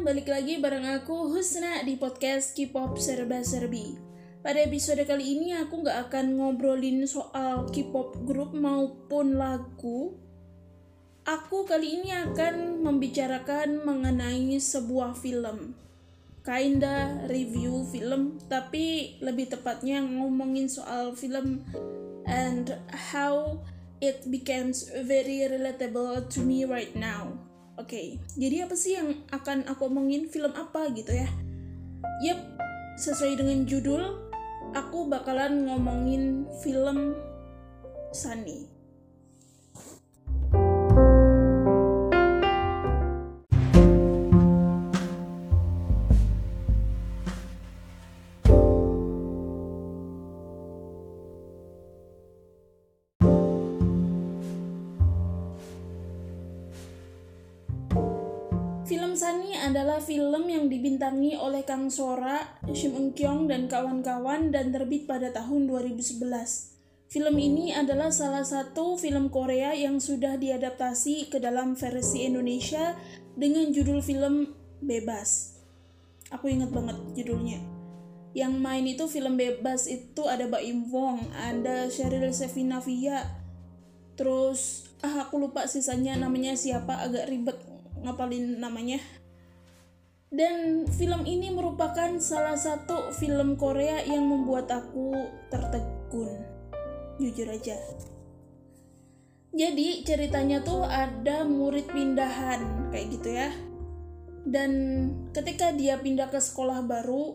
balik 0.00 0.32
lagi 0.32 0.56
bareng 0.56 0.88
aku 0.96 1.28
Husna 1.28 1.84
di 1.84 2.00
podcast 2.00 2.56
K-pop 2.56 2.96
Serba 2.96 3.44
Serbi. 3.44 4.00
Pada 4.40 4.56
episode 4.64 5.04
kali 5.04 5.36
ini 5.36 5.52
aku 5.52 5.84
nggak 5.84 6.08
akan 6.08 6.40
ngobrolin 6.40 7.04
soal 7.04 7.68
K-pop 7.68 8.16
grup 8.24 8.56
maupun 8.56 9.36
lagu. 9.36 10.16
Aku 11.28 11.68
kali 11.68 12.00
ini 12.00 12.16
akan 12.16 12.80
membicarakan 12.80 13.84
mengenai 13.84 14.56
sebuah 14.56 15.20
film. 15.20 15.76
Kinda 16.48 17.28
review 17.28 17.84
film, 17.92 18.40
tapi 18.48 19.20
lebih 19.20 19.52
tepatnya 19.52 20.00
ngomongin 20.00 20.72
soal 20.72 21.12
film 21.12 21.60
and 22.24 22.72
how 23.12 23.60
it 24.00 24.24
becomes 24.32 24.88
very 25.04 25.44
relatable 25.44 26.24
to 26.32 26.40
me 26.40 26.64
right 26.64 26.96
now. 26.96 27.49
Oke, 27.80 27.96
okay, 27.96 28.08
jadi 28.36 28.68
apa 28.68 28.76
sih 28.76 28.92
yang 28.92 29.24
akan 29.32 29.64
aku 29.64 29.88
omongin 29.88 30.28
film 30.28 30.52
apa 30.52 30.92
gitu 30.92 31.16
ya? 31.16 31.24
Yep, 32.20 32.38
sesuai 33.00 33.40
dengan 33.40 33.64
judul, 33.64 34.20
aku 34.76 35.08
bakalan 35.08 35.64
ngomongin 35.64 36.44
film 36.60 37.16
Sunny. 38.12 38.69
Dibintangi 61.10 61.34
oleh 61.42 61.66
Kang 61.66 61.90
Sora, 61.90 62.38
Shim 62.70 62.94
Eun 62.94 63.10
Kyung, 63.10 63.50
dan 63.50 63.66
kawan-kawan 63.66 64.54
dan 64.54 64.70
terbit 64.70 65.10
pada 65.10 65.34
tahun 65.34 65.66
2011. 65.66 66.22
Film 67.10 67.34
ini 67.34 67.74
adalah 67.74 68.14
salah 68.14 68.46
satu 68.46 68.94
film 68.94 69.26
Korea 69.26 69.74
yang 69.74 69.98
sudah 69.98 70.38
diadaptasi 70.38 71.26
ke 71.26 71.42
dalam 71.42 71.74
versi 71.74 72.30
Indonesia 72.30 72.94
dengan 73.34 73.74
judul 73.74 73.98
film 74.06 74.54
Bebas. 74.78 75.58
Aku 76.30 76.46
ingat 76.46 76.70
banget 76.70 76.94
judulnya. 77.18 77.58
Yang 78.30 78.54
main 78.62 78.86
itu 78.86 79.10
film 79.10 79.34
Bebas 79.34 79.90
itu 79.90 80.30
ada 80.30 80.46
Baim 80.46 80.86
Wong, 80.94 81.26
ada 81.34 81.90
Sheryl 81.90 82.30
Sevinavia, 82.30 83.26
terus 84.14 84.86
ah 85.02 85.26
aku 85.26 85.42
lupa 85.42 85.66
sisanya 85.66 86.14
namanya 86.14 86.54
siapa 86.54 87.02
agak 87.02 87.26
ribet 87.26 87.58
ngapalin 87.98 88.62
namanya 88.62 89.02
dan 90.30 90.86
film 90.86 91.26
ini 91.26 91.50
merupakan 91.50 92.14
salah 92.22 92.54
satu 92.54 93.10
film 93.18 93.58
Korea 93.58 93.98
yang 94.06 94.30
membuat 94.30 94.70
aku 94.70 95.10
tertegun. 95.50 96.46
Jujur 97.18 97.50
aja. 97.50 97.76
Jadi 99.50 100.06
ceritanya 100.06 100.62
tuh 100.62 100.86
ada 100.86 101.42
murid 101.42 101.90
pindahan 101.90 102.90
kayak 102.94 103.06
gitu 103.18 103.28
ya. 103.34 103.50
Dan 104.46 104.70
ketika 105.34 105.74
dia 105.74 105.98
pindah 105.98 106.30
ke 106.30 106.38
sekolah 106.38 106.86
baru 106.86 107.34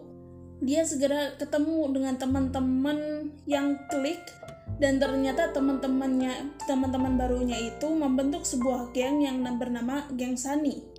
dia 0.63 0.87
segera 0.87 1.35
ketemu 1.35 1.91
dengan 1.91 2.15
teman-teman 2.15 3.29
yang 3.43 3.75
klik 3.91 4.23
dan 4.79 5.03
ternyata 5.03 5.51
teman-temannya 5.51 6.55
teman-teman 6.63 7.19
barunya 7.19 7.59
itu 7.59 7.91
membentuk 7.91 8.47
sebuah 8.47 8.95
geng 8.95 9.19
yang 9.19 9.43
bernama 9.59 10.07
geng 10.15 10.39
Sani. 10.39 10.94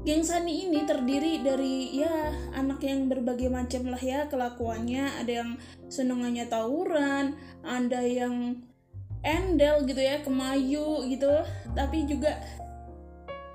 Geng 0.00 0.24
Sani 0.24 0.64
ini 0.64 0.88
terdiri 0.88 1.44
dari 1.44 2.00
ya 2.00 2.32
anak 2.56 2.80
yang 2.80 3.12
berbagai 3.12 3.52
macam 3.52 3.92
lah 3.92 4.00
ya 4.00 4.24
kelakuannya, 4.32 5.20
ada 5.20 5.44
yang 5.44 5.50
senengannya 5.92 6.48
tawuran, 6.48 7.36
ada 7.60 8.00
yang 8.00 8.64
endel 9.20 9.84
gitu 9.84 10.00
ya, 10.00 10.24
kemayu 10.24 11.04
gitu, 11.04 11.28
tapi 11.76 12.08
juga 12.08 12.32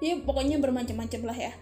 ya 0.05 0.21
pokoknya 0.21 0.61
bermacam-macam 0.61 1.21
lah 1.25 1.37
ya. 1.49 1.53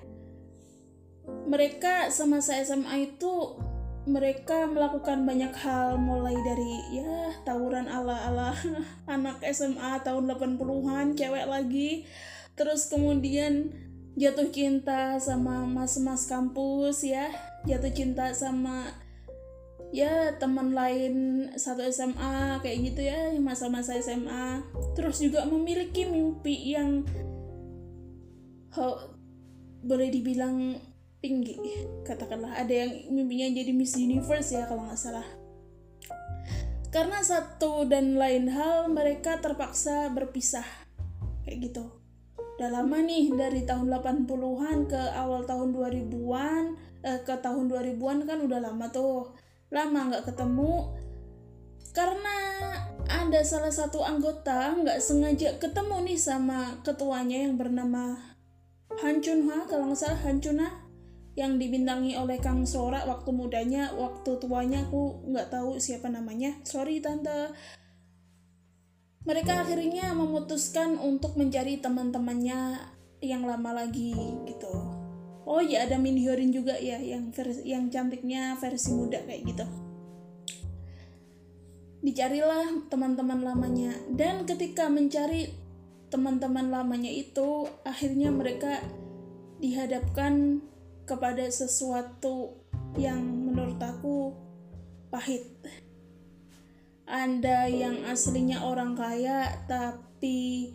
Mereka 1.47 2.11
semasa 2.11 2.59
SMA 2.59 3.15
itu 3.15 3.55
mereka 4.03 4.67
melakukan 4.67 5.23
banyak 5.23 5.55
hal. 5.63 5.95
Mulai 5.95 6.35
dari 6.43 6.99
ya 6.99 7.31
tawuran 7.47 7.87
ala-ala 7.87 8.51
anak 9.15 9.39
SMA 9.55 10.03
tahun 10.03 10.27
80-an 10.27 11.15
cewek 11.15 11.47
lagi. 11.47 12.03
Terus 12.59 12.91
kemudian 12.91 13.71
jatuh 14.13 14.49
cinta 14.53 15.17
sama 15.17 15.65
mas-mas 15.65 16.29
kampus 16.29 17.05
ya. 17.05 17.29
Jatuh 17.65 17.93
cinta 17.93 18.29
sama 18.35 18.91
ya 19.93 20.33
teman 20.41 20.73
lain 20.73 21.13
satu 21.53 21.85
SMA 21.93 22.59
kayak 22.65 22.77
gitu 22.81 23.01
ya 23.05 23.29
masa-masa 23.37 23.93
SMA 24.01 24.65
terus 24.97 25.21
juga 25.21 25.45
memiliki 25.45 26.09
mimpi 26.09 26.73
yang 26.73 27.05
oh, 28.73 28.97
boleh 29.85 30.09
dibilang 30.09 30.77
tinggi 31.23 31.57
katakanlah. 32.03 32.57
Ada 32.57 32.73
yang 32.73 32.91
mimpinya 33.13 33.47
jadi 33.53 33.71
Miss 33.71 33.95
Universe 33.95 34.53
ya 34.53 34.67
kalau 34.67 34.85
nggak 34.85 34.99
salah. 34.99 35.25
Karena 36.93 37.25
satu 37.25 37.89
dan 37.89 38.21
lain 38.21 38.53
hal 38.53 38.85
mereka 38.93 39.41
terpaksa 39.41 40.13
berpisah 40.13 40.65
kayak 41.41 41.73
gitu 41.73 42.02
udah 42.63 42.79
lama 42.79 43.03
nih 43.03 43.27
dari 43.35 43.67
tahun 43.67 43.91
80-an 43.91 44.87
ke 44.87 45.01
awal 45.19 45.43
tahun 45.43 45.75
2000-an 45.75 46.63
eh, 47.03 47.19
ke 47.27 47.35
tahun 47.43 47.67
2000-an 47.67 48.23
kan 48.23 48.39
udah 48.39 48.59
lama 48.63 48.87
tuh 48.87 49.35
lama 49.67 50.07
nggak 50.07 50.31
ketemu 50.31 50.95
karena 51.91 52.37
ada 53.03 53.43
salah 53.43 53.67
satu 53.67 53.99
anggota 53.99 54.79
nggak 54.79 54.95
sengaja 55.03 55.59
ketemu 55.59 56.07
nih 56.07 56.15
sama 56.15 56.79
ketuanya 56.87 57.51
yang 57.51 57.59
bernama 57.59 58.31
Han 59.03 59.19
Chun 59.19 59.43
Ha 59.51 59.67
kalau 59.67 59.91
nggak 59.91 59.99
salah 59.99 60.23
Han 60.23 60.39
Chun 60.39 60.63
Ha 60.63 60.71
yang 61.35 61.59
dibintangi 61.59 62.15
oleh 62.15 62.39
Kang 62.39 62.63
Sora 62.63 63.03
waktu 63.03 63.35
mudanya, 63.35 63.91
waktu 63.91 64.39
tuanya 64.39 64.87
aku 64.87 65.27
nggak 65.33 65.49
tahu 65.49 65.81
siapa 65.81 66.05
namanya. 66.05 66.61
Sorry 66.61 67.01
tante. 67.01 67.49
Mereka 69.23 69.63
akhirnya 69.63 70.11
memutuskan 70.11 70.99
untuk 70.99 71.39
mencari 71.39 71.79
teman-temannya 71.79 72.75
yang 73.23 73.47
lama 73.47 73.71
lagi 73.71 74.11
gitu. 74.43 74.71
Oh 75.47 75.63
ya 75.63 75.87
ada 75.87 75.95
Min 75.95 76.19
Hyorin 76.19 76.51
juga 76.51 76.75
ya 76.75 76.99
yang 76.99 77.31
versi, 77.31 77.63
yang 77.67 77.87
cantiknya 77.87 78.59
versi 78.59 78.91
muda 78.91 79.23
kayak 79.23 79.43
gitu. 79.47 79.65
Dicarilah 82.03 82.91
teman-teman 82.91 83.47
lamanya 83.47 83.95
dan 84.11 84.43
ketika 84.43 84.91
mencari 84.91 85.55
teman-teman 86.11 86.67
lamanya 86.67 87.11
itu 87.11 87.67
akhirnya 87.87 88.27
mereka 88.27 88.83
dihadapkan 89.63 90.59
kepada 91.07 91.47
sesuatu 91.47 92.59
yang 92.99 93.23
menurut 93.23 93.79
aku 93.79 94.35
pahit. 95.07 95.47
Anda 97.13 97.69
yang 97.69 98.09
aslinya 98.09 98.65
orang 98.65 98.97
kaya 98.97 99.45
tapi 99.69 100.73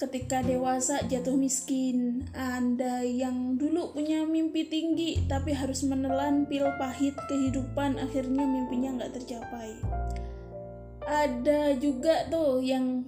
ketika 0.00 0.40
dewasa 0.40 1.04
jatuh 1.04 1.36
miskin. 1.36 2.24
Anda 2.32 3.04
yang 3.04 3.60
dulu 3.60 3.92
punya 3.92 4.24
mimpi 4.24 4.64
tinggi 4.64 5.28
tapi 5.28 5.52
harus 5.52 5.84
menelan 5.84 6.48
pil 6.48 6.64
pahit 6.80 7.12
kehidupan 7.28 8.00
akhirnya 8.00 8.48
mimpinya 8.48 8.96
nggak 8.96 9.20
tercapai. 9.20 9.76
Ada 11.04 11.76
juga 11.76 12.24
tuh 12.32 12.64
yang 12.64 13.04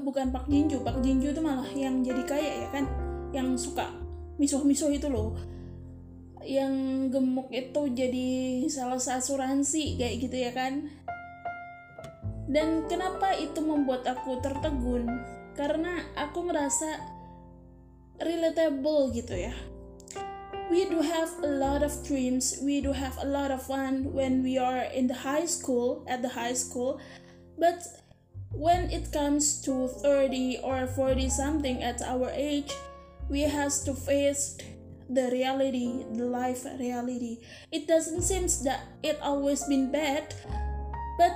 bukan 0.00 0.32
Pak 0.32 0.48
Jinju, 0.48 0.80
Pak 0.80 1.04
Jinju 1.04 1.36
itu 1.36 1.42
malah 1.44 1.68
yang 1.76 2.00
jadi 2.00 2.24
kaya 2.24 2.52
ya 2.64 2.68
kan, 2.72 2.88
yang 3.36 3.52
suka 3.60 3.84
misuh-misuh 4.40 4.96
itu 4.96 5.12
loh 5.12 5.36
yang 6.46 7.08
gemuk 7.08 7.48
itu 7.50 7.88
jadi 7.90 8.30
salah 8.68 8.98
satu 8.98 9.34
asuransi 9.38 9.98
kayak 9.98 10.16
gitu 10.22 10.36
ya 10.36 10.50
kan? 10.54 10.90
Dan 12.50 12.84
kenapa 12.90 13.32
itu 13.38 13.62
membuat 13.62 14.04
aku 14.04 14.42
tertegun? 14.44 15.08
Karena 15.54 16.02
aku 16.18 16.44
merasa 16.44 17.00
relatable 18.20 19.14
gitu 19.14 19.36
ya. 19.38 19.54
We 20.72 20.88
do 20.88 21.04
have 21.04 21.28
a 21.44 21.52
lot 21.52 21.84
of 21.84 21.92
dreams. 22.04 22.56
We 22.64 22.80
do 22.80 22.96
have 22.96 23.20
a 23.20 23.28
lot 23.28 23.52
of 23.52 23.60
fun 23.60 24.16
when 24.16 24.40
we 24.40 24.56
are 24.56 24.88
in 24.88 25.04
the 25.04 25.18
high 25.20 25.44
school 25.44 26.04
at 26.08 26.24
the 26.24 26.32
high 26.32 26.56
school. 26.56 26.96
But 27.60 27.84
when 28.54 28.90
it 28.90 29.12
comes 29.12 29.60
to 29.62 29.88
30 29.88 30.60
or 30.62 30.86
40 30.86 31.28
something 31.28 31.82
at 31.82 32.02
our 32.02 32.30
age 32.34 32.72
we 33.28 33.42
has 33.42 33.82
to 33.84 33.94
face 33.94 34.58
the 35.12 35.28
reality, 35.30 36.04
the 36.16 36.24
life 36.24 36.64
reality. 36.80 37.44
It 37.70 37.86
doesn't 37.86 38.22
seem 38.22 38.48
that 38.64 38.88
it 39.04 39.20
always 39.20 39.64
been 39.64 39.92
bad, 39.92 40.34
but 41.20 41.32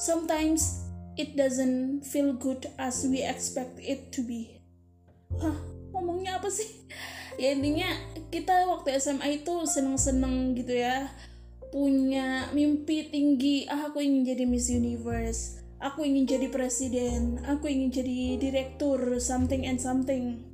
sometimes 0.00 0.88
it 1.16 1.36
doesn't 1.36 2.02
feel 2.08 2.32
good 2.32 2.66
as 2.78 3.04
we 3.04 3.22
expect 3.22 3.78
it 3.78 4.12
to 4.16 4.24
be. 4.24 4.60
Hah, 5.36 5.56
ngomongnya 5.92 6.40
apa 6.40 6.48
sih? 6.48 6.88
ya 7.42 7.54
intinya 7.54 7.86
kita 8.34 8.66
waktu 8.66 8.98
SMA 8.98 9.44
itu 9.44 9.62
seneng-seneng 9.62 10.58
gitu 10.58 10.74
ya 10.74 11.06
punya 11.70 12.50
mimpi 12.50 13.12
tinggi 13.12 13.68
ah 13.70 13.92
aku 13.92 14.02
ingin 14.02 14.34
jadi 14.34 14.44
Miss 14.48 14.72
Universe 14.72 15.62
aku 15.78 16.02
ingin 16.02 16.26
jadi 16.26 16.48
presiden 16.50 17.38
aku 17.46 17.70
ingin 17.70 17.92
jadi 17.92 18.40
direktur 18.40 18.98
something 19.22 19.62
and 19.68 19.78
something 19.78 20.47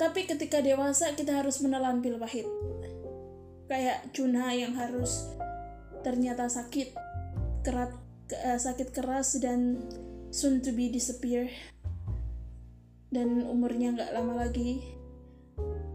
tapi 0.00 0.24
ketika 0.24 0.64
dewasa 0.64 1.12
kita 1.12 1.44
harus 1.44 1.60
menelan 1.60 2.00
pil 2.00 2.16
pahit. 2.16 2.48
Kayak 3.68 4.08
Cuna 4.16 4.48
yang 4.56 4.72
harus 4.72 5.28
ternyata 6.00 6.48
sakit 6.48 6.96
kerat 7.60 7.92
uh, 8.32 8.56
sakit 8.56 8.96
keras 8.96 9.36
dan 9.44 9.84
soon 10.32 10.64
to 10.64 10.72
be 10.72 10.88
disappear. 10.88 11.52
Dan 13.12 13.44
umurnya 13.44 13.92
nggak 13.92 14.16
lama 14.16 14.48
lagi. 14.48 14.80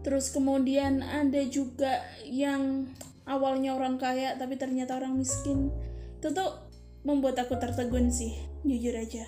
Terus 0.06 0.30
kemudian 0.30 1.02
ada 1.02 1.42
juga 1.50 2.06
yang 2.22 2.86
awalnya 3.26 3.74
orang 3.74 3.98
kaya 3.98 4.38
tapi 4.38 4.54
ternyata 4.54 4.94
orang 4.94 5.18
miskin. 5.18 5.74
Itu 6.22 6.30
tuh 6.30 6.62
membuat 7.02 7.42
aku 7.42 7.58
tertegun 7.58 8.14
sih 8.14 8.38
jujur 8.62 8.94
aja. 8.94 9.26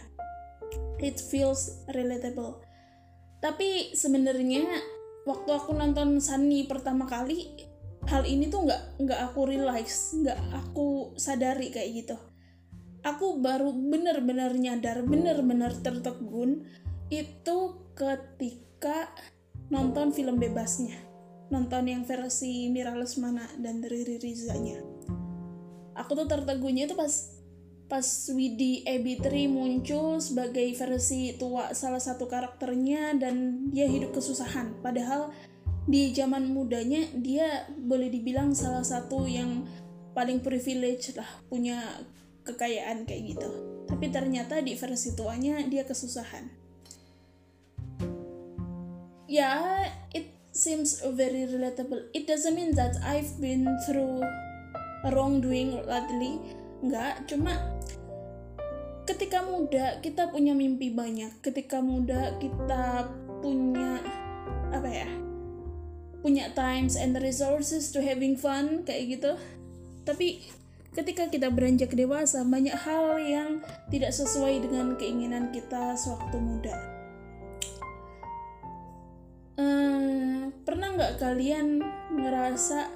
It 1.03 1.19
feels 1.19 1.83
relatable 1.91 2.68
tapi 3.39 3.95
sebenarnya 3.95 4.67
waktu 5.23 5.51
aku 5.55 5.71
nonton 5.77 6.19
Sunny 6.19 6.67
pertama 6.67 7.07
kali 7.07 7.69
hal 8.09 8.25
ini 8.25 8.49
tuh 8.49 8.65
nggak 8.65 9.05
nggak 9.05 9.21
aku 9.31 9.41
realize 9.47 10.17
nggak 10.17 10.39
aku 10.57 11.13
sadari 11.15 11.69
kayak 11.71 11.91
gitu. 12.03 12.17
Aku 13.07 13.39
baru 13.39 13.71
bener-bener 13.71 14.51
nyadar 14.59 15.07
bener-bener 15.07 15.71
tertegun 15.79 16.67
itu 17.09 17.59
ketika 17.95 19.13
nonton 19.71 20.11
film 20.11 20.41
bebasnya. 20.43 20.99
Nonton 21.49 21.89
yang 21.89 22.03
versi 22.05 22.69
Mira 22.69 22.93
Lesmana 22.93 23.47
dan 23.57 23.81
Riri 23.81 24.21
Rizanya. 24.21 24.83
Aku 25.97 26.13
tuh 26.13 26.29
tertegunnya 26.29 26.85
itu 26.85 26.93
pas 26.93 27.38
pas 27.89 28.05
Widi 28.37 28.85
Ebitri 28.85 29.49
muncul 29.49 30.21
sebagai 30.21 30.69
versi 30.77 31.33
tua 31.41 31.73
salah 31.73 31.99
satu 31.99 32.29
karakternya 32.29 33.17
dan 33.17 33.67
dia 33.73 33.89
hidup 33.89 34.13
kesusahan. 34.13 34.77
Padahal 34.85 35.33
di 35.89 36.13
zaman 36.13 36.53
mudanya 36.53 37.09
dia 37.17 37.65
boleh 37.73 38.13
dibilang 38.13 38.53
salah 38.53 38.85
satu 38.85 39.25
yang 39.25 39.65
paling 40.13 40.45
privilege 40.45 41.17
lah 41.17 41.27
punya 41.49 41.81
kekayaan 42.45 43.09
kayak 43.09 43.33
gitu. 43.33 43.49
Tapi 43.89 44.13
ternyata 44.13 44.61
di 44.61 44.77
versi 44.77 45.17
tuanya 45.17 45.65
dia 45.65 45.89
kesusahan. 45.89 46.45
Ya 49.29 49.33
yeah, 49.33 49.89
it 50.13 50.29
seems 50.53 51.01
very 51.17 51.49
relatable. 51.49 52.05
It 52.13 52.29
doesn't 52.29 52.53
mean 52.53 52.77
that 52.77 53.01
I've 53.01 53.33
been 53.41 53.65
through 53.89 54.21
wrongdoing 55.09 55.73
lately 55.89 56.37
enggak 56.85 57.27
cuma 57.27 57.53
ketika 59.09 59.41
muda 59.43 59.99
kita 60.05 60.29
punya 60.29 60.53
mimpi 60.53 60.93
banyak 60.93 61.33
ketika 61.41 61.81
muda 61.81 62.37
kita 62.39 63.09
punya 63.41 63.99
apa 64.69 64.89
ya 64.89 65.09
punya 66.21 66.51
times 66.53 66.99
and 66.99 67.15
resources 67.23 67.95
to 67.95 68.03
having 68.03 68.35
fun 68.35 68.83
kayak 68.83 69.19
gitu. 69.19 69.39
Tapi 70.03 70.43
ketika 70.93 71.31
kita 71.31 71.49
beranjak 71.53 71.95
dewasa 71.95 72.43
banyak 72.43 72.75
hal 72.75 73.23
yang 73.23 73.63
tidak 73.93 74.11
sesuai 74.11 74.67
dengan 74.67 74.99
keinginan 74.99 75.55
kita 75.55 75.95
sewaktu 75.95 76.37
muda. 76.43 76.77
Uh, 79.59 80.51
pernah 80.63 80.95
nggak 80.95 81.19
kalian 81.19 81.83
ngerasa 82.15 82.91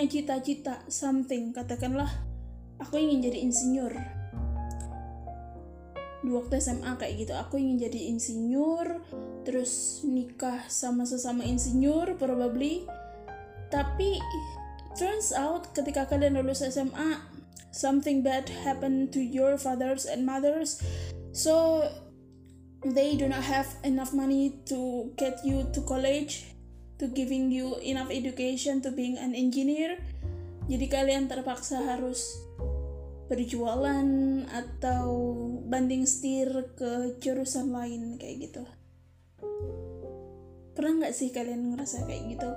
punya 0.00 0.16
cita-cita 0.16 0.80
something. 0.88 1.52
Katakanlah 1.52 2.08
aku 2.80 2.96
ingin 2.96 3.20
jadi 3.20 3.44
insinyur. 3.44 3.92
Di 6.24 6.30
waktu 6.32 6.56
SMA 6.56 6.96
kayak 6.96 7.14
gitu 7.20 7.36
aku 7.36 7.60
ingin 7.60 7.84
jadi 7.84 8.08
insinyur 8.08 9.04
terus 9.44 10.00
nikah 10.08 10.64
sama 10.72 11.04
sesama 11.04 11.44
insinyur 11.44 12.16
probably. 12.16 12.88
Tapi 13.68 14.16
turns 14.96 15.36
out 15.36 15.68
ketika 15.76 16.08
kalian 16.08 16.40
lulus 16.40 16.64
SMA 16.64 17.20
something 17.68 18.24
bad 18.24 18.48
happened 18.48 19.12
to 19.12 19.20
your 19.20 19.60
fathers 19.60 20.08
and 20.08 20.24
mothers. 20.24 20.80
So 21.36 21.84
they 22.88 23.20
do 23.20 23.28
not 23.28 23.44
have 23.44 23.68
enough 23.84 24.16
money 24.16 24.64
to 24.72 25.12
get 25.20 25.44
you 25.44 25.68
to 25.76 25.84
college 25.84 26.56
to 27.00 27.08
giving 27.08 27.48
you 27.48 27.80
enough 27.80 28.12
education 28.12 28.84
to 28.84 28.92
being 28.92 29.16
an 29.16 29.32
engineer. 29.32 29.96
Jadi 30.68 30.86
kalian 30.86 31.26
terpaksa 31.26 31.80
harus 31.80 32.36
berjualan 33.32 34.04
atau 34.52 35.08
banding 35.64 36.04
setir 36.04 36.52
ke 36.76 37.16
jurusan 37.24 37.72
lain 37.72 38.20
kayak 38.20 38.52
gitu. 38.52 38.62
Pernah 40.76 41.08
nggak 41.08 41.14
sih 41.16 41.32
kalian 41.32 41.72
ngerasa 41.72 42.04
kayak 42.04 42.36
gitu 42.36 42.50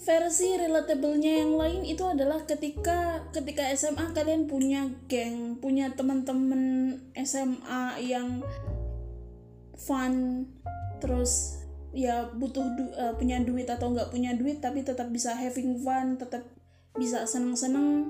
versi 0.00 0.56
relatablenya 0.56 1.44
yang 1.44 1.60
lain 1.60 1.82
itu 1.84 2.00
adalah 2.08 2.48
ketika 2.48 3.28
ketika 3.36 3.68
SMA 3.76 4.16
kalian 4.16 4.48
punya 4.48 4.88
geng 5.12 5.60
punya 5.60 5.92
teman-teman 5.92 6.96
SMA 7.20 8.00
yang 8.00 8.40
fun 9.76 10.44
terus 11.04 11.60
ya 11.92 12.32
butuh 12.32 12.64
du 12.80 12.84
uh, 12.96 13.12
punya 13.20 13.44
duit 13.44 13.68
atau 13.68 13.92
nggak 13.92 14.08
punya 14.08 14.32
duit 14.32 14.64
tapi 14.64 14.80
tetap 14.80 15.12
bisa 15.12 15.36
having 15.36 15.76
fun 15.84 16.16
tetap 16.16 16.48
bisa 16.96 17.28
seneng-seneng 17.28 18.08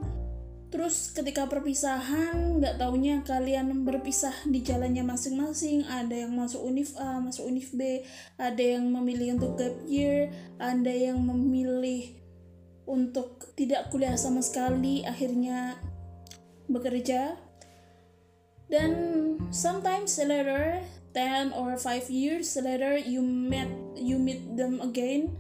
terus 0.71 1.11
ketika 1.11 1.51
perpisahan 1.51 2.63
nggak 2.63 2.79
taunya 2.79 3.21
kalian 3.27 3.83
berpisah 3.83 4.33
di 4.47 4.63
jalannya 4.63 5.03
masing-masing. 5.03 5.83
Ada 5.87 6.27
yang 6.27 6.33
masuk 6.39 6.63
univ 6.63 6.95
A 6.97 7.19
masuk 7.19 7.51
univ 7.51 7.69
B. 7.75 8.07
Ada 8.39 8.79
yang 8.79 8.87
memilih 8.91 9.37
untuk 9.37 9.59
gap 9.59 9.75
year. 9.91 10.31
Ada 10.63 10.91
yang 10.91 11.19
memilih 11.21 12.15
untuk 12.87 13.51
tidak 13.59 13.91
kuliah 13.91 14.15
sama 14.15 14.41
sekali 14.41 15.03
akhirnya 15.03 15.79
bekerja. 16.71 17.35
Dan 18.71 18.91
sometimes 19.51 20.15
later 20.23 20.79
10 21.11 21.51
or 21.59 21.75
5 21.75 22.07
years 22.07 22.55
later 22.55 22.95
you 22.95 23.19
met 23.19 23.67
you 23.99 24.15
meet 24.15 24.47
them 24.55 24.79
again 24.79 25.35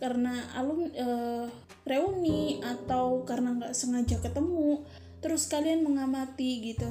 karena 0.00 0.48
alum 0.56 0.88
uh, 0.88 1.46
reuni 1.84 2.58
atau 2.64 3.22
karena 3.28 3.54
nggak 3.60 3.76
sengaja 3.76 4.16
ketemu 4.18 4.82
terus 5.20 5.44
kalian 5.46 5.84
mengamati 5.84 6.72
gitu. 6.72 6.88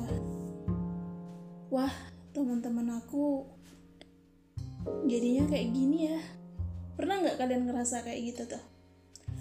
Wah 1.74 1.92
teman-teman 2.32 3.02
aku 3.02 3.50
jadinya 5.10 5.50
kayak 5.50 5.74
gini 5.74 6.14
ya. 6.14 6.22
Pernah 6.94 7.26
nggak 7.26 7.38
kalian 7.42 7.66
ngerasa 7.66 8.06
kayak 8.06 8.22
gitu 8.30 8.42
tuh? 8.54 8.64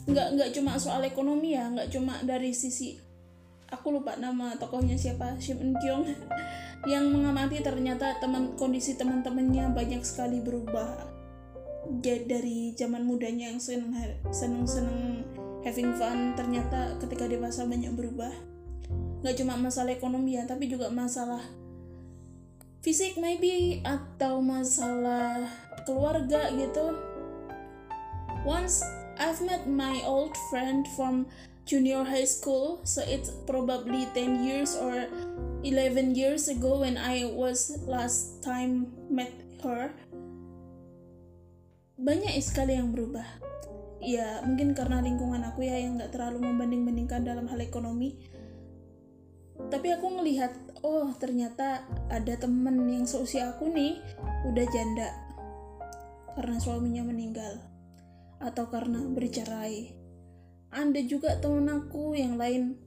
Nggak 0.08 0.26
nggak 0.40 0.50
cuma 0.56 0.80
soal 0.80 1.04
ekonomi 1.04 1.52
ya 1.52 1.68
nggak 1.68 1.92
cuma 1.92 2.16
dari 2.24 2.56
sisi 2.56 2.96
aku 3.68 4.00
lupa 4.00 4.16
nama 4.16 4.56
tokohnya 4.56 4.96
siapa 4.96 5.36
Shim 5.36 5.60
Eun 5.60 5.76
Kyung 5.76 6.08
yang 6.92 7.12
mengamati 7.12 7.60
ternyata 7.60 8.16
teman 8.16 8.56
kondisi 8.56 8.96
teman-temannya 8.96 9.76
banyak 9.76 10.00
sekali 10.00 10.40
berubah 10.40 11.17
dari 12.02 12.76
zaman 12.76 13.08
mudanya 13.08 13.52
yang 13.52 13.60
seneng 13.60 13.96
seneng 14.28 14.64
seneng 14.68 15.24
having 15.64 15.90
fun 15.96 16.36
ternyata 16.36 16.96
ketika 17.00 17.26
dewasa 17.26 17.64
banyak 17.64 17.92
berubah. 17.96 18.30
Nggak 19.24 19.36
cuma 19.42 19.58
masalah 19.58 19.92
ekonomi 19.92 20.38
ya 20.38 20.46
tapi 20.46 20.70
juga 20.70 20.92
masalah 20.92 21.42
fisik 22.84 23.18
maybe 23.18 23.82
atau 23.82 24.38
masalah 24.38 25.48
keluarga 25.88 26.52
gitu. 26.54 26.94
Once 28.46 28.84
I've 29.18 29.42
met 29.42 29.66
my 29.66 29.98
old 30.06 30.38
friend 30.48 30.86
from 30.94 31.26
junior 31.68 32.00
high 32.00 32.24
school 32.24 32.80
so 32.86 33.04
it's 33.04 33.28
probably 33.44 34.08
10 34.16 34.40
years 34.40 34.72
or 34.72 35.04
11 35.66 36.16
years 36.16 36.48
ago 36.48 36.80
when 36.80 36.96
I 36.96 37.28
was 37.28 37.76
last 37.84 38.40
time 38.40 38.88
met 39.12 39.34
her 39.60 39.92
banyak 41.98 42.38
sekali 42.38 42.78
yang 42.78 42.94
berubah. 42.94 43.26
Ya 43.98 44.38
mungkin 44.46 44.78
karena 44.78 45.02
lingkungan 45.02 45.42
aku 45.42 45.66
ya 45.66 45.82
yang 45.82 45.98
gak 45.98 46.14
terlalu 46.14 46.46
membanding-bandingkan 46.46 47.26
dalam 47.26 47.50
hal 47.50 47.58
ekonomi. 47.58 48.14
Tapi 49.58 49.90
aku 49.90 50.06
ngelihat 50.22 50.54
oh 50.86 51.10
ternyata 51.18 51.82
ada 52.06 52.38
temen 52.38 52.86
yang 52.86 53.10
seusia 53.10 53.50
aku 53.50 53.66
nih 53.74 53.98
udah 54.46 54.66
janda 54.70 55.10
karena 56.38 56.62
suaminya 56.62 57.02
meninggal 57.02 57.58
atau 58.38 58.70
karena 58.70 59.02
bercerai. 59.02 59.98
Ada 60.70 61.02
juga 61.02 61.34
temen 61.42 61.66
aku 61.66 62.14
yang 62.14 62.38
lain 62.38 62.78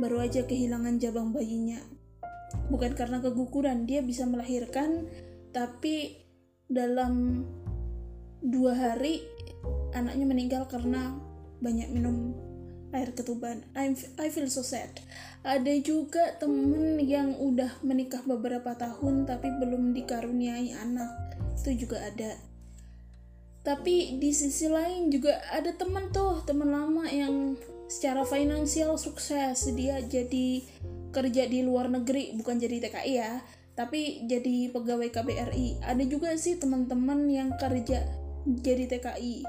baru 0.00 0.24
aja 0.24 0.48
kehilangan 0.48 0.96
jabang 0.96 1.36
bayinya. 1.36 1.84
Bukan 2.72 2.96
karena 2.96 3.20
keguguran 3.20 3.84
dia 3.84 4.00
bisa 4.00 4.24
melahirkan 4.24 5.04
tapi 5.52 6.24
dalam 6.72 7.44
dua 8.46 8.78
hari 8.78 9.26
anaknya 9.90 10.26
meninggal 10.26 10.62
karena 10.70 11.18
banyak 11.58 11.90
minum 11.90 12.36
air 12.94 13.10
ketuban. 13.12 13.66
I'm, 13.74 13.98
I 14.22 14.30
feel 14.30 14.46
so 14.46 14.62
sad. 14.62 14.88
Ada 15.42 15.82
juga 15.82 16.38
temen 16.38 17.02
yang 17.02 17.34
udah 17.36 17.82
menikah 17.82 18.22
beberapa 18.22 18.72
tahun 18.78 19.26
tapi 19.26 19.50
belum 19.58 19.92
dikaruniai 19.92 20.70
anak. 20.78 21.10
Itu 21.58 21.74
juga 21.74 22.00
ada. 22.06 22.38
Tapi 23.66 24.22
di 24.22 24.30
sisi 24.30 24.70
lain 24.70 25.10
juga 25.10 25.42
ada 25.50 25.74
temen 25.74 26.14
tuh 26.14 26.46
temen 26.46 26.70
lama 26.70 27.04
yang 27.10 27.58
secara 27.90 28.22
finansial 28.22 28.94
sukses. 28.94 29.66
Dia 29.74 29.98
jadi 30.06 30.62
kerja 31.10 31.48
di 31.50 31.66
luar 31.66 31.90
negeri 31.90 32.36
bukan 32.36 32.60
jadi 32.60 32.76
TKI 32.86 33.14
ya 33.16 33.40
tapi 33.76 34.24
jadi 34.24 34.72
pegawai 34.72 35.12
KBRI 35.12 35.84
ada 35.84 36.04
juga 36.04 36.32
sih 36.36 36.56
teman-teman 36.56 37.28
yang 37.28 37.52
kerja 37.60 38.04
jadi 38.46 38.86
TKI 38.86 39.42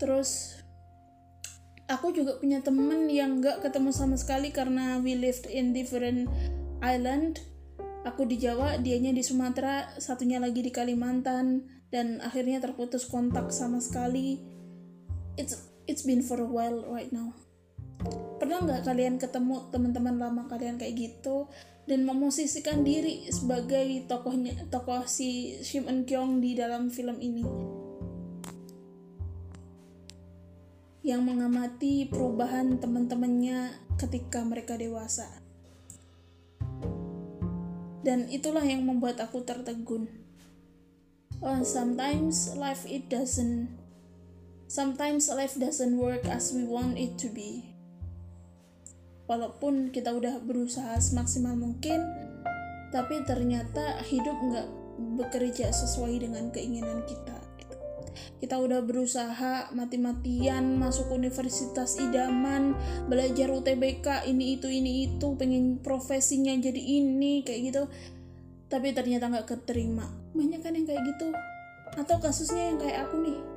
terus 0.00 0.58
aku 1.88 2.16
juga 2.16 2.40
punya 2.40 2.64
temen 2.64 3.12
yang 3.12 3.44
gak 3.44 3.60
ketemu 3.60 3.92
sama 3.92 4.16
sekali 4.16 4.48
karena 4.50 5.00
we 5.00 5.16
lived 5.16 5.48
in 5.48 5.76
different 5.76 6.28
island. 6.80 7.40
Aku 8.04 8.28
di 8.28 8.36
Jawa 8.36 8.76
dianya 8.76 9.16
di 9.16 9.24
Sumatera 9.24 9.96
satunya 9.96 10.36
lagi 10.36 10.60
di 10.60 10.68
Kalimantan 10.68 11.64
dan 11.88 12.20
akhirnya 12.20 12.60
terputus 12.60 13.08
kontak 13.08 13.48
sama 13.48 13.80
sekali. 13.80 14.44
It's 15.40 15.56
it's 15.88 16.04
been 16.04 16.20
for 16.20 16.36
a 16.36 16.48
while 16.48 16.84
right 16.92 17.08
now. 17.08 17.32
Pernah 18.36 18.60
nggak 18.60 18.82
kalian 18.84 19.16
ketemu 19.16 19.72
teman-teman 19.72 20.20
lama 20.20 20.44
kalian 20.52 20.76
kayak 20.76 21.00
gitu 21.00 21.48
dan 21.84 22.08
memosisikan 22.08 22.80
diri 22.80 23.28
sebagai 23.28 24.08
tokohnya 24.08 24.56
tokoh 24.72 25.04
si 25.04 25.60
Shim 25.60 25.84
Eun 25.84 26.08
Kyung 26.08 26.40
di 26.40 26.56
dalam 26.56 26.88
film 26.88 27.20
ini. 27.20 27.44
Yang 31.04 31.20
mengamati 31.20 32.08
perubahan 32.08 32.80
teman-temannya 32.80 33.76
ketika 34.00 34.40
mereka 34.40 34.80
dewasa. 34.80 35.28
Dan 38.00 38.28
itulah 38.32 38.64
yang 38.64 38.88
membuat 38.88 39.20
aku 39.20 39.44
tertegun. 39.44 40.08
Oh, 41.44 41.60
sometimes 41.60 42.56
life 42.56 42.88
it 42.88 43.12
doesn't 43.12 43.68
sometimes 44.64 45.28
life 45.28 45.60
doesn't 45.60 46.00
work 46.00 46.24
as 46.24 46.56
we 46.56 46.64
want 46.64 46.96
it 46.96 47.20
to 47.20 47.28
be 47.28 47.73
walaupun 49.24 49.88
kita 49.90 50.12
udah 50.12 50.40
berusaha 50.44 51.00
semaksimal 51.00 51.56
mungkin 51.56 52.04
tapi 52.94 53.26
ternyata 53.26 53.98
hidup 54.06 54.38
nggak 54.38 54.68
bekerja 55.18 55.74
sesuai 55.74 56.22
dengan 56.22 56.54
keinginan 56.54 57.02
kita. 57.02 57.34
Kita 58.38 58.62
udah 58.62 58.84
berusaha 58.86 59.74
mati-matian 59.74 60.78
masuk 60.78 61.10
universitas 61.10 61.98
idaman 61.98 62.78
belajar 63.10 63.50
UTBK 63.50 64.30
ini 64.30 64.54
itu 64.54 64.70
ini 64.70 65.10
itu 65.10 65.34
pengen 65.34 65.82
profesinya 65.82 66.54
jadi 66.54 66.78
ini 66.78 67.42
kayak 67.42 67.60
gitu. 67.74 67.82
Tapi 68.70 68.94
ternyata 68.94 69.26
nggak 69.26 69.48
keterima. 69.50 70.06
Banyak 70.30 70.62
kan 70.62 70.78
yang 70.78 70.86
kayak 70.86 71.02
gitu. 71.02 71.34
Atau 71.98 72.22
kasusnya 72.22 72.70
yang 72.70 72.78
kayak 72.78 73.10
aku 73.10 73.18
nih 73.26 73.53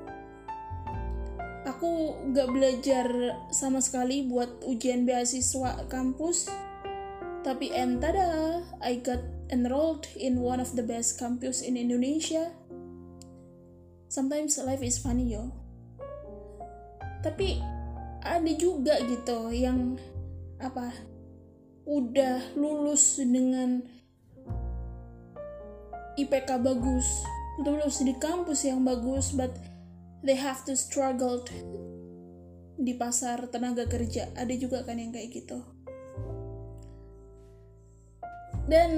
aku 1.68 2.16
gak 2.32 2.48
belajar 2.48 3.08
sama 3.52 3.84
sekali 3.84 4.24
buat 4.24 4.64
ujian 4.64 5.04
beasiswa 5.04 5.84
kampus. 5.92 6.48
Tapi 7.44 7.72
entada 7.76 8.64
I 8.80 9.04
got 9.04 9.20
enrolled 9.52 10.08
in 10.16 10.40
one 10.40 10.64
of 10.64 10.72
the 10.80 10.84
best 10.84 11.20
campus 11.20 11.60
in 11.60 11.76
Indonesia. 11.76 12.56
Sometimes 14.08 14.56
life 14.64 14.84
is 14.84 15.00
funny 15.00 15.36
yo. 15.36 15.52
Tapi 17.24 17.60
ada 18.24 18.52
juga 18.56 19.00
gitu 19.04 19.52
yang 19.52 20.00
apa 20.64 20.92
udah 21.84 22.56
lulus 22.56 23.20
dengan 23.20 23.84
IPK 26.16 26.50
bagus. 26.64 27.08
Lulus 27.64 28.00
di 28.04 28.16
kampus 28.16 28.68
yang 28.68 28.84
bagus 28.88 29.36
but 29.36 29.52
they 30.26 30.38
have 30.38 30.66
to 30.66 30.74
struggle 30.74 31.42
di 32.78 32.94
pasar 32.94 33.50
tenaga 33.50 33.90
kerja. 33.90 34.30
Ada 34.38 34.54
juga 34.58 34.86
kan 34.86 35.02
yang 35.02 35.10
kayak 35.14 35.34
gitu. 35.34 35.62
Dan 38.68 38.92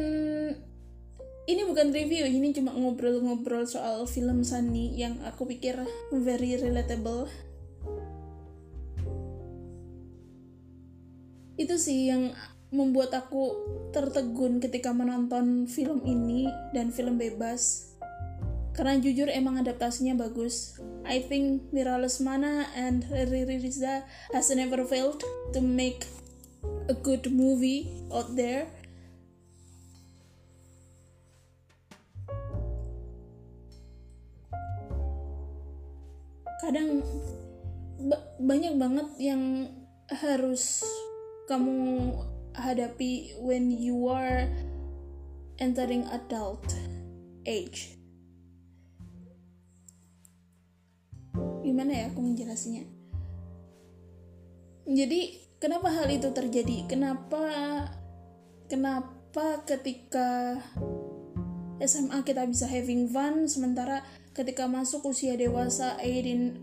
ini 1.50 1.62
bukan 1.66 1.94
review 1.94 2.26
ini 2.26 2.54
cuma 2.54 2.74
ngobrol-ngobrol 2.74 3.66
soal 3.70 4.06
film 4.10 4.42
Sunny 4.42 4.98
yang 4.98 5.22
aku 5.26 5.46
pikir 5.46 5.78
very 6.14 6.58
relatable. 6.58 7.30
Itu 11.60 11.76
sih 11.78 12.10
yang 12.10 12.34
membuat 12.70 13.14
aku 13.18 13.58
tertegun 13.90 14.62
ketika 14.62 14.94
menonton 14.94 15.66
film 15.66 16.06
ini 16.06 16.50
dan 16.74 16.94
film 16.94 17.18
bebas. 17.18 17.94
Karena 18.74 19.02
jujur 19.02 19.28
emang 19.28 19.58
adaptasinya 19.58 20.16
bagus. 20.16 20.78
I 21.06 21.20
think 21.20 21.72
Mira 21.72 22.00
Lesmana 22.00 22.68
and 22.75 23.03
Riri 23.12 23.62
Riza 23.62 24.03
has 24.34 24.50
never 24.56 24.84
failed 24.86 25.24
to 25.53 25.62
make 25.62 26.06
a 26.88 26.94
good 26.94 27.32
movie 27.32 27.88
out 28.13 28.36
there. 28.36 28.68
Kadang 36.60 37.01
ba 38.00 38.18
banyak 38.39 38.75
banget 38.79 39.08
yang 39.20 39.44
harus 40.10 40.84
kamu 41.51 42.13
hadapi 42.56 43.36
when 43.41 43.72
you 43.72 44.08
are 44.08 44.46
entering 45.60 46.08
adult 46.10 46.63
age 47.46 47.99
gimana 51.70 51.94
ya 51.94 52.06
aku 52.10 52.26
menjelasnya 52.26 53.00
jadi 54.90 55.38
kenapa 55.62 55.94
hal 55.94 56.10
itu 56.10 56.34
terjadi? 56.34 56.90
Kenapa 56.90 57.46
kenapa 58.66 59.62
ketika 59.70 60.58
SMA 61.78 62.26
kita 62.26 62.50
bisa 62.50 62.66
having 62.66 63.06
fun 63.06 63.46
sementara 63.46 64.02
ketika 64.34 64.66
masuk 64.66 65.14
usia 65.14 65.38
dewasa 65.38 65.94
18 66.02 66.58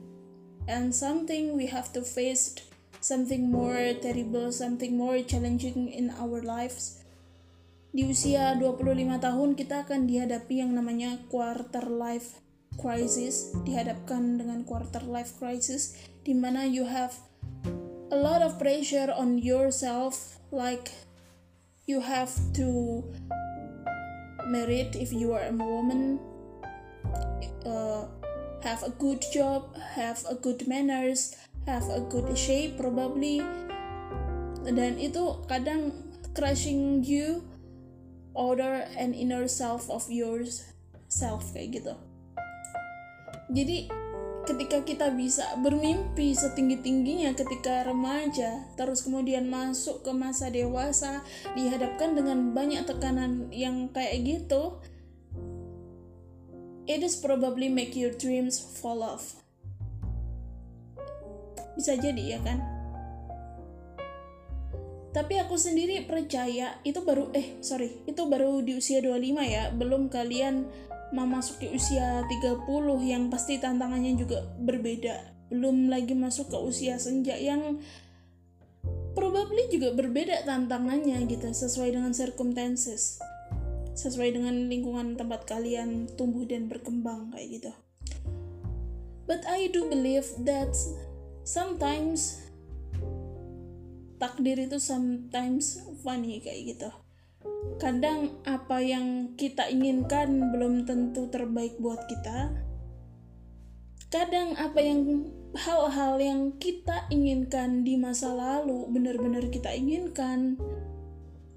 and 0.67 0.91
something 0.91 1.55
we 1.55 1.71
have 1.71 1.95
to 1.95 2.03
face 2.03 2.59
something 2.99 3.47
more 3.47 3.95
terrible 4.03 4.51
something 4.51 4.99
more 4.99 5.23
challenging 5.23 5.87
in 5.87 6.11
our 6.19 6.43
lives. 6.43 6.99
Di 7.95 8.11
usia 8.11 8.59
25 8.59 9.23
tahun 9.23 9.55
kita 9.55 9.87
akan 9.87 10.11
dihadapi 10.11 10.67
yang 10.67 10.75
namanya 10.75 11.23
quarter 11.31 11.87
life 11.87 12.43
crisis 12.79 13.53
dihadapkan 13.65 14.41
dengan 14.41 14.63
quarter 14.63 15.03
life 15.05 15.37
crisis 15.41 15.97
di 16.23 16.33
mana 16.37 16.65
you 16.65 16.87
have 16.87 17.17
a 18.13 18.19
lot 18.19 18.45
of 18.45 18.57
pressure 18.61 19.11
on 19.13 19.41
yourself 19.41 20.39
like 20.55 20.93
you 21.91 21.99
have 21.99 22.31
to 22.55 23.03
married 24.47 24.95
if 24.95 25.11
you 25.11 25.35
are 25.35 25.43
a 25.43 25.55
woman 25.55 26.23
uh, 27.67 28.07
have 28.63 28.83
a 28.87 28.93
good 29.03 29.21
job 29.35 29.75
have 29.97 30.23
a 30.31 30.37
good 30.39 30.65
manners 30.71 31.35
have 31.67 31.91
a 31.91 32.01
good 32.01 32.31
shape 32.39 32.79
probably. 32.79 33.43
Dan 34.67 34.99
itu 34.99 35.43
kadang 35.51 35.95
crushing 36.35 37.03
you 37.03 37.43
outer 38.39 38.87
and 38.95 39.15
inner 39.15 39.51
self 39.51 39.91
of 39.91 40.07
yours 40.11 40.67
self 41.07 41.55
kayak 41.55 41.83
gitu 41.83 41.95
jadi 43.47 43.87
ketika 44.47 44.87
kita 44.87 45.11
bisa 45.11 45.59
bermimpi 45.59 46.31
setinggi-tingginya 46.35 47.35
ketika 47.35 47.83
remaja, 47.83 48.71
terus 48.79 49.03
kemudian 49.03 49.51
masuk 49.51 50.07
ke 50.07 50.15
masa 50.15 50.51
dewasa, 50.51 51.27
dihadapkan 51.59 52.15
dengan 52.15 52.55
banyak 52.55 52.87
tekanan 52.87 53.51
yang 53.51 53.91
kayak 53.91 54.23
gitu, 54.23 54.79
it 56.87 57.03
is 57.03 57.19
probably 57.19 57.67
make 57.67 57.99
your 57.99 58.15
dreams 58.15 58.59
fall 58.59 59.03
off. 59.03 59.43
Bisa 61.75 61.99
jadi 61.99 62.39
ya 62.39 62.41
kan? 62.47 62.63
Tapi 65.11 65.41
aku 65.41 65.57
sendiri 65.57 66.05
percaya 66.05 66.77
itu 66.85 67.01
baru 67.01 67.33
eh 67.33 67.59
sorry, 67.65 68.05
itu 68.05 68.21
baru 68.29 68.61
di 68.61 68.77
usia 68.77 69.01
25 69.01 69.43
ya, 69.49 69.73
belum 69.73 70.13
kalian 70.13 70.69
memasuki 71.15 71.71
usia 71.71 72.27
30 72.27 72.67
yang 73.07 73.31
pasti 73.31 73.59
tantangannya 73.63 74.19
juga 74.19 74.43
berbeda. 74.59 75.35
Belum 75.53 75.87
lagi 75.87 76.15
masuk 76.19 76.51
ke 76.51 76.59
usia 76.59 76.99
senja 76.99 77.39
yang 77.39 77.79
probably 79.15 79.71
juga 79.71 79.95
berbeda 79.95 80.45
tantangannya 80.45 81.25
gitu 81.31 81.49
sesuai 81.51 81.95
dengan 81.95 82.13
circumstances 82.13 83.23
sesuai 83.97 84.37
dengan 84.37 84.69
lingkungan 84.69 85.17
tempat 85.17 85.49
kalian 85.49 86.05
tumbuh 86.21 86.45
dan 86.45 86.69
berkembang 86.69 87.33
kayak 87.33 87.49
gitu. 87.49 87.73
But 89.25 89.43
I 89.49 89.73
do 89.73 89.89
believe 89.89 90.29
that 90.45 90.77
sometimes 91.49 92.45
takdir 94.21 94.69
itu 94.69 94.77
sometimes 94.77 95.81
funny 96.05 96.45
kayak 96.45 96.77
gitu 96.77 96.91
kadang 97.77 98.33
apa 98.49 98.81
yang 98.81 99.37
kita 99.37 99.69
inginkan 99.69 100.49
belum 100.53 100.89
tentu 100.89 101.29
terbaik 101.29 101.77
buat 101.77 102.09
kita. 102.09 102.57
Kadang 104.09 104.57
apa 104.57 104.81
yang 104.81 105.29
hal-hal 105.53 106.17
yang 106.17 106.41
kita 106.57 107.05
inginkan 107.13 107.85
di 107.85 108.01
masa 108.01 108.33
lalu 108.33 108.89
benar-benar 108.89 109.53
kita 109.53 109.77
inginkan 109.77 110.57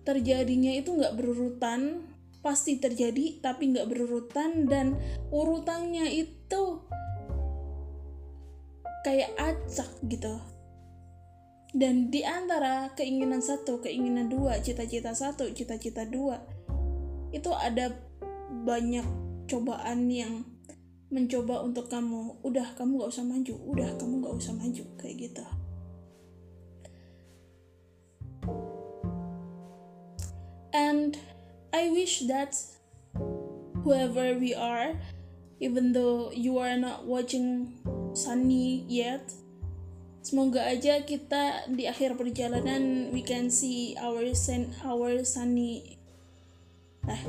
terjadinya 0.03 0.75
itu 0.75 0.91
nggak 0.91 1.15
berurutan. 1.15 2.11
Pasti 2.39 2.79
terjadi 2.79 3.39
tapi 3.39 3.71
nggak 3.71 3.88
berurutan. 3.88 4.67
Dan 4.67 4.99
urutannya 5.31 6.07
itu 6.11 6.83
kayak 9.07 9.31
acak 9.39 9.88
gitu 10.03 10.35
dan 11.69 12.09
di 12.09 12.25
antara 12.25 12.89
keinginan 12.97 13.45
satu, 13.45 13.77
keinginan 13.77 14.25
dua, 14.25 14.57
cita-cita 14.57 15.13
satu, 15.13 15.45
cita-cita 15.53 16.01
dua, 16.09 16.41
itu 17.29 17.53
ada 17.53 17.93
banyak 18.65 19.05
cobaan 19.45 20.09
yang 20.09 20.45
mencoba 21.13 21.61
untuk 21.61 21.89
kamu, 21.89 22.41
udah 22.41 22.73
kamu 22.73 23.01
gak 23.01 23.11
usah 23.13 23.25
maju, 23.25 23.53
udah 23.69 23.89
kamu 23.97 24.13
gak 24.25 24.35
usah 24.38 24.53
maju, 24.57 24.83
kayak 24.97 25.15
gitu. 25.29 25.45
And 30.73 31.17
I 31.73 31.89
wish 31.89 32.25
that 32.29 32.57
whoever 33.81 34.38
we 34.38 34.53
are, 34.53 34.97
even 35.61 35.93
though 35.93 36.29
you 36.29 36.57
are 36.61 36.77
not 36.77 37.05
watching 37.05 37.77
Sunny 38.13 38.85
yet, 38.85 39.33
Semoga 40.19 40.67
aja 40.67 40.99
kita 41.07 41.71
di 41.71 41.88
akhir 41.88 42.19
perjalanan 42.19 43.09
we 43.15 43.23
can 43.23 43.47
see 43.47 43.95
our 43.95 44.35
sun, 44.35 44.75
our 44.83 45.23
sunny. 45.23 45.95
Nah, 47.07 47.23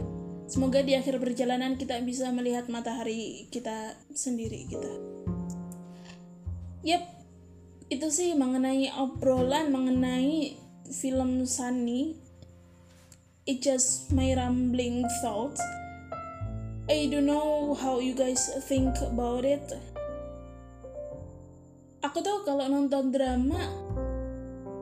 semoga 0.51 0.83
di 0.83 0.99
akhir 0.99 1.23
perjalanan 1.23 1.79
kita 1.79 2.03
bisa 2.03 2.35
melihat 2.35 2.67
matahari 2.67 3.47
kita 3.55 3.95
sendiri 4.11 4.67
kita. 4.67 4.93
Yep, 6.83 7.03
itu 7.91 8.09
sih 8.11 8.31
mengenai 8.35 8.91
obrolan 8.99 9.71
mengenai 9.75 10.57
film 10.91 11.47
Sunny. 11.47 12.19
It 13.47 13.63
just 13.63 14.11
my 14.15 14.35
rambling 14.35 15.07
thoughts. 15.23 15.63
I 16.91 17.07
don't 17.07 17.27
know 17.27 17.75
how 17.79 18.03
you 18.03 18.19
guys 18.19 18.51
think 18.67 18.99
about 18.99 19.47
it 19.47 19.63
aku 22.01 22.19
tuh 22.25 22.43
kalau 22.49 22.65
nonton 22.69 23.13
drama 23.13 23.61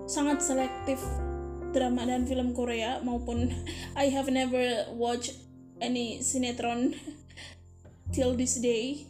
sangat 0.09 0.41
selektif 0.41 1.03
drama 1.75 2.09
dan 2.09 2.25
film 2.25 2.57
Korea 2.57 3.03
maupun 3.05 3.51
I 4.03 4.09
have 4.09 4.31
never 4.33 4.89
watched 4.97 5.37
any 5.79 6.23
sinetron 6.25 6.95
till 8.15 8.35
this 8.35 8.59
day. 8.59 9.05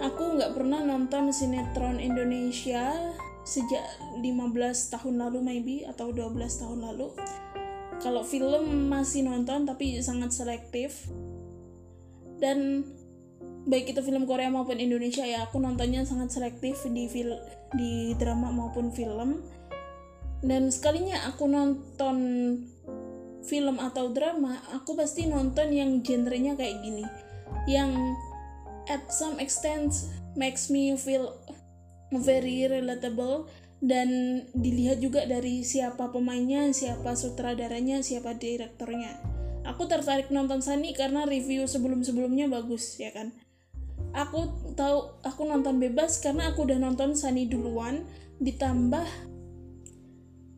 Aku 0.00 0.40
nggak 0.40 0.56
pernah 0.56 0.80
nonton 0.80 1.28
sinetron 1.28 2.00
Indonesia 2.00 3.12
sejak 3.44 3.84
15 4.20 4.24
tahun 4.96 5.14
lalu 5.20 5.38
maybe 5.44 5.76
atau 5.84 6.08
12 6.08 6.40
tahun 6.40 6.80
lalu. 6.88 7.12
Kalau 8.00 8.24
film 8.24 8.88
masih 8.88 9.28
nonton 9.28 9.68
tapi 9.68 10.00
sangat 10.00 10.32
selektif. 10.32 11.04
Dan 12.40 12.88
baik 13.68 13.92
itu 13.92 14.00
film 14.00 14.24
Korea 14.24 14.48
maupun 14.48 14.80
Indonesia 14.80 15.24
ya 15.26 15.44
aku 15.44 15.60
nontonnya 15.60 16.06
sangat 16.08 16.32
selektif 16.32 16.80
di 16.88 17.10
fil 17.10 17.36
di 17.76 18.16
drama 18.16 18.48
maupun 18.48 18.88
film. 18.94 19.44
Dan 20.40 20.72
sekalinya 20.72 21.28
aku 21.28 21.44
nonton 21.44 22.16
film 23.44 23.76
atau 23.76 24.08
drama 24.12 24.56
aku 24.72 24.96
pasti 24.96 25.28
nonton 25.28 25.68
yang 25.68 26.00
genrenya 26.00 26.56
kayak 26.56 26.80
gini. 26.80 27.04
Yang 27.68 27.92
at 28.88 29.04
some 29.12 29.36
extent 29.36 29.92
makes 30.32 30.72
me 30.72 30.96
feel 30.96 31.36
very 32.08 32.64
relatable 32.64 33.44
dan 33.84 34.42
dilihat 34.56 35.00
juga 35.00 35.24
dari 35.28 35.64
siapa 35.64 36.08
pemainnya, 36.12 36.72
siapa 36.72 37.12
sutradaranya, 37.16 38.00
siapa 38.00 38.36
direktornya. 38.36 39.20
Aku 39.68 39.84
tertarik 39.84 40.32
nonton 40.32 40.64
Sunny 40.64 40.96
karena 40.96 41.28
review 41.28 41.68
sebelum-sebelumnya 41.68 42.48
bagus 42.48 42.96
ya 42.96 43.12
kan 43.12 43.28
aku 44.12 44.72
tahu 44.74 45.20
aku 45.22 45.42
nonton 45.46 45.78
bebas 45.78 46.18
karena 46.18 46.50
aku 46.50 46.66
udah 46.66 46.78
nonton 46.78 47.14
Sunny 47.14 47.46
duluan. 47.46 48.06
Ditambah 48.40 49.04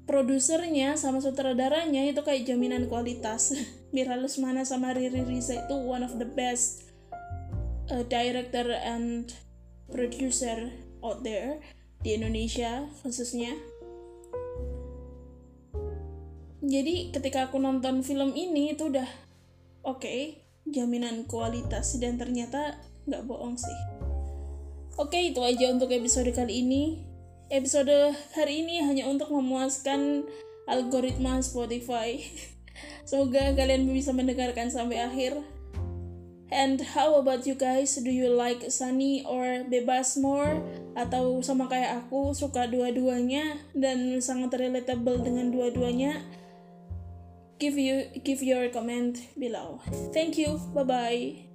produsernya 0.06 0.98
sama 0.98 1.22
sutradaranya 1.22 2.04
itu 2.06 2.20
kayak 2.22 2.46
jaminan 2.46 2.86
kualitas. 2.90 3.54
Mira 3.94 4.16
Lesmana 4.16 4.64
sama 4.64 4.96
Riri 4.96 5.24
Riza 5.24 5.68
itu 5.68 5.76
one 5.76 6.04
of 6.04 6.16
the 6.16 6.28
best 6.28 6.88
uh, 7.92 8.04
director 8.08 8.72
and 8.72 9.32
producer 9.92 10.72
out 11.04 11.20
there 11.20 11.60
di 12.00 12.16
Indonesia 12.16 12.88
khususnya. 13.04 13.52
Jadi 16.62 17.10
ketika 17.10 17.50
aku 17.50 17.58
nonton 17.58 18.06
film 18.06 18.32
ini 18.38 18.78
itu 18.78 18.86
udah 18.86 19.08
oke 19.82 20.06
okay, 20.06 20.46
jaminan 20.62 21.26
kualitas 21.26 21.98
dan 21.98 22.16
ternyata 22.22 22.78
nggak 23.06 23.22
bohong 23.26 23.58
sih 23.58 23.78
oke 24.98 25.18
itu 25.18 25.40
aja 25.42 25.72
untuk 25.72 25.90
episode 25.90 26.30
kali 26.34 26.62
ini 26.62 27.02
episode 27.52 28.14
hari 28.32 28.64
ini 28.64 28.80
hanya 28.84 29.08
untuk 29.08 29.28
memuaskan 29.28 30.26
algoritma 30.70 31.42
Spotify 31.42 32.22
semoga 33.08 33.52
kalian 33.54 33.88
bisa 33.90 34.14
mendengarkan 34.14 34.70
sampai 34.70 35.02
akhir 35.02 35.36
And 36.52 36.84
how 36.84 37.16
about 37.16 37.48
you 37.48 37.56
guys? 37.56 37.96
Do 37.96 38.12
you 38.12 38.28
like 38.28 38.68
Sunny 38.68 39.24
or 39.24 39.64
Bebas 39.64 40.20
more? 40.20 40.60
Atau 40.92 41.40
sama 41.40 41.64
kayak 41.64 42.04
aku 42.04 42.36
suka 42.36 42.68
dua-duanya 42.68 43.56
dan 43.72 44.20
sangat 44.20 44.60
relatable 44.60 45.24
dengan 45.24 45.48
dua-duanya? 45.48 46.20
Give 47.56 47.80
you 47.80 48.04
give 48.20 48.44
your 48.44 48.68
comment 48.68 49.16
below. 49.32 49.80
Thank 50.12 50.36
you. 50.36 50.60
Bye 50.76 50.84
bye. 50.84 51.51